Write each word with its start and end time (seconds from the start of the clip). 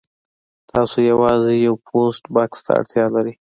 تاسو 0.71 0.97
یوازې 1.11 1.53
یو 1.65 1.75
پوسټ 1.87 2.23
بکس 2.35 2.59
ته 2.65 2.71
اړتیا 2.79 3.05
لرئ 3.13 3.29